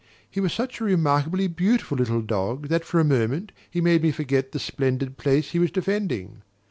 [0.27, 4.11] He was such a remarkably beautiful little dog that for a moment he made me
[4.11, 6.41] forget the splendid place he was defending.